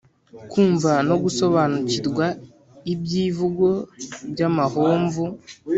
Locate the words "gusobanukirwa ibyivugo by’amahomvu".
1.23-5.23